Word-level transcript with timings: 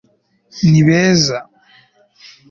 ni 0.69 0.81
beza 0.87 1.37